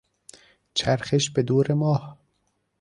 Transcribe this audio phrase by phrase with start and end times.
[0.73, 2.17] چرخش به دور ماه